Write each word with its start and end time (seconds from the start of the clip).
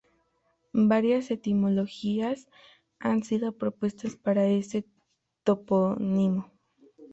Varias 0.73 1.29
etimologías 1.29 2.47
han 2.97 3.21
sido 3.23 3.51
propuestas 3.51 4.15
para 4.15 4.47
este 4.47 4.83
topónimo. 5.43 6.49